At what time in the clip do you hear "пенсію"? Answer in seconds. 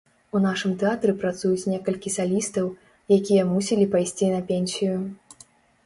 4.53-4.95